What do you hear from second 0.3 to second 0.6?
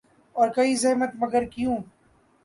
اور